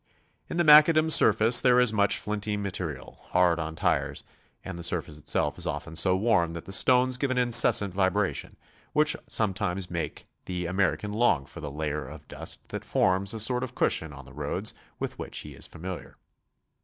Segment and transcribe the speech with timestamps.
[0.49, 4.23] In the macafdam surface there is much flinty material, hard on tires,
[4.65, 8.57] and the surface itself is often so worn that the stones give an incessant vibration,
[8.95, 13.63] w*hich sometimes make the American long for the layer of dust that forms a sort
[13.63, 16.17] of cushion on the roads with which he is familiar.